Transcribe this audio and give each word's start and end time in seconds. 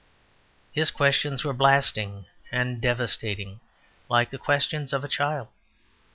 His 0.71 0.89
questions 0.89 1.43
were 1.43 1.53
blasting 1.53 2.25
and 2.51 2.81
devastating, 2.81 3.59
like 4.09 4.31
the 4.31 4.39
questions 4.39 4.93
of 4.93 5.03
a 5.03 5.07
child. 5.07 5.47